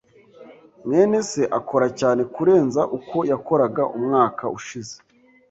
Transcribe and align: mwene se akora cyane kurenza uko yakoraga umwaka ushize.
mwene 0.85 1.17
se 1.29 1.41
akora 1.59 1.87
cyane 1.99 2.21
kurenza 2.33 2.81
uko 2.97 3.17
yakoraga 3.31 3.83
umwaka 3.97 4.43
ushize. 4.57 4.95